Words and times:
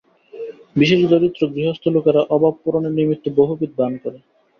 বিশেষ 0.75 1.01
দরিদ্র 1.11 1.41
গৃহস্থ 1.53 1.83
লোকেরা 1.95 2.21
অভাব 2.35 2.53
পূরণের 2.63 2.93
নিমিত্ত 2.97 3.25
বহুবিধ 3.39 3.71
ভান 3.79 3.93
করে। 4.03 4.17